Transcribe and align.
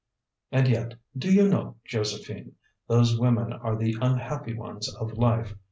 "And 0.51 0.67
yet, 0.67 0.95
do 1.15 1.31
you 1.31 1.47
know, 1.47 1.75
Josephine, 1.85 2.53
those 2.87 3.19
women 3.19 3.53
are 3.53 3.75
the 3.75 3.95
unhappy 4.01 4.55
ones 4.55 4.91
of 4.95 5.13
life. 5.13 5.55